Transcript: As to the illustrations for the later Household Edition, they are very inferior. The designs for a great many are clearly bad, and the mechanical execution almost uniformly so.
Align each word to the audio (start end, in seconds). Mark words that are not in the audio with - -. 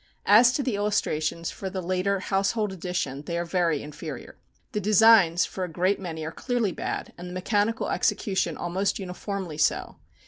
As 0.25 0.51
to 0.53 0.63
the 0.63 0.73
illustrations 0.75 1.51
for 1.51 1.69
the 1.69 1.79
later 1.79 2.21
Household 2.21 2.71
Edition, 2.73 3.21
they 3.27 3.37
are 3.37 3.45
very 3.45 3.83
inferior. 3.83 4.35
The 4.71 4.79
designs 4.81 5.45
for 5.45 5.63
a 5.63 5.69
great 5.71 5.99
many 5.99 6.25
are 6.25 6.31
clearly 6.31 6.71
bad, 6.71 7.13
and 7.19 7.29
the 7.29 7.33
mechanical 7.35 7.87
execution 7.87 8.57
almost 8.57 8.97
uniformly 8.97 9.59
so. 9.59 9.97